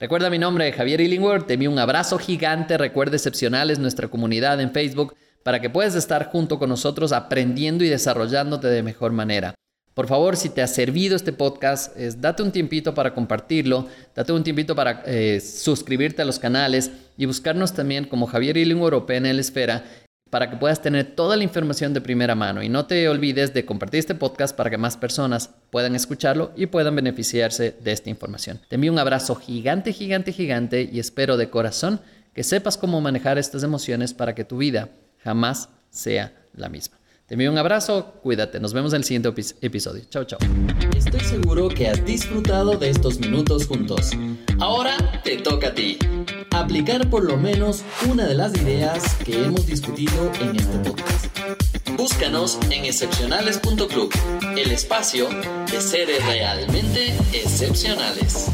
Recuerda 0.00 0.30
mi 0.30 0.38
nombre, 0.38 0.72
Javier 0.72 1.00
Illingworth. 1.00 1.46
Te 1.46 1.54
envío 1.54 1.70
un 1.70 1.78
abrazo 1.78 2.18
gigante. 2.18 2.76
Recuerda 2.76 3.16
Excepcionales, 3.16 3.78
nuestra 3.78 4.08
comunidad 4.08 4.60
en 4.60 4.72
Facebook, 4.72 5.14
para 5.44 5.60
que 5.60 5.70
puedas 5.70 5.94
estar 5.94 6.26
junto 6.30 6.58
con 6.58 6.68
nosotros 6.68 7.12
aprendiendo 7.12 7.84
y 7.84 7.88
desarrollándote 7.88 8.66
de 8.66 8.82
mejor 8.82 9.12
manera. 9.12 9.54
Por 9.96 10.08
favor, 10.08 10.36
si 10.36 10.50
te 10.50 10.60
ha 10.60 10.66
servido 10.66 11.16
este 11.16 11.32
podcast, 11.32 11.96
date 11.96 12.42
un 12.42 12.52
tiempito 12.52 12.92
para 12.92 13.14
compartirlo, 13.14 13.86
date 14.14 14.30
un 14.30 14.44
tiempito 14.44 14.76
para 14.76 15.02
eh, 15.06 15.40
suscribirte 15.40 16.20
a 16.20 16.26
los 16.26 16.38
canales 16.38 16.90
y 17.16 17.24
buscarnos 17.24 17.72
también 17.72 18.04
como 18.04 18.26
Javier 18.26 18.58
Illingworth 18.58 18.94
o 18.94 19.06
PNL 19.06 19.40
Esfera 19.40 19.84
para 20.28 20.50
que 20.50 20.58
puedas 20.58 20.82
tener 20.82 21.16
toda 21.16 21.38
la 21.38 21.44
información 21.44 21.94
de 21.94 22.02
primera 22.02 22.34
mano. 22.34 22.62
Y 22.62 22.68
no 22.68 22.84
te 22.84 23.08
olvides 23.08 23.54
de 23.54 23.64
compartir 23.64 24.00
este 24.00 24.14
podcast 24.14 24.54
para 24.54 24.68
que 24.68 24.76
más 24.76 24.98
personas 24.98 25.48
puedan 25.70 25.94
escucharlo 25.94 26.52
y 26.56 26.66
puedan 26.66 26.94
beneficiarse 26.94 27.74
de 27.82 27.92
esta 27.92 28.10
información. 28.10 28.60
Te 28.68 28.74
envío 28.74 28.92
un 28.92 28.98
abrazo 28.98 29.34
gigante, 29.34 29.94
gigante, 29.94 30.30
gigante 30.30 30.90
y 30.92 31.00
espero 31.00 31.38
de 31.38 31.48
corazón 31.48 32.02
que 32.34 32.44
sepas 32.44 32.76
cómo 32.76 33.00
manejar 33.00 33.38
estas 33.38 33.62
emociones 33.62 34.12
para 34.12 34.34
que 34.34 34.44
tu 34.44 34.58
vida 34.58 34.90
jamás 35.24 35.70
sea 35.88 36.34
la 36.54 36.68
misma. 36.68 36.98
Te 37.26 37.34
envío 37.34 37.50
un 37.50 37.58
abrazo, 37.58 38.14
cuídate, 38.22 38.60
nos 38.60 38.72
vemos 38.72 38.92
en 38.92 38.98
el 38.98 39.04
siguiente 39.04 39.32
episodio. 39.60 40.04
Chao, 40.08 40.22
chao. 40.22 40.38
Estoy 40.96 41.18
seguro 41.18 41.68
que 41.68 41.88
has 41.88 42.04
disfrutado 42.04 42.76
de 42.76 42.88
estos 42.88 43.18
minutos 43.18 43.66
juntos. 43.66 44.12
Ahora 44.60 44.96
te 45.24 45.36
toca 45.38 45.68
a 45.68 45.74
ti. 45.74 45.98
Aplicar 46.52 47.10
por 47.10 47.24
lo 47.24 47.36
menos 47.36 47.82
una 48.08 48.26
de 48.26 48.34
las 48.34 48.54
ideas 48.54 49.16
que 49.24 49.44
hemos 49.44 49.66
discutido 49.66 50.30
en 50.40 50.54
este 50.54 50.78
podcast. 50.78 51.26
Búscanos 51.96 52.60
en 52.70 52.84
excepcionales.club, 52.84 54.12
el 54.56 54.70
espacio 54.70 55.28
de 55.28 55.80
seres 55.80 56.24
realmente 56.24 57.08
excepcionales. 57.32 58.46